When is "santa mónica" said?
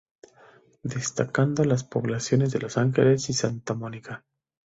3.33-4.25